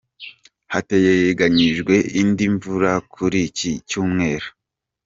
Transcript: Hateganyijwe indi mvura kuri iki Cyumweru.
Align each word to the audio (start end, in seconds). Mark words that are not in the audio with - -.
Hateganyijwe 0.73 1.93
indi 2.21 2.45
mvura 2.53 2.91
kuri 3.13 3.39
iki 3.47 3.71
Cyumweru. 3.89 4.47